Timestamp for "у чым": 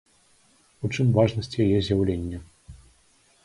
0.87-1.11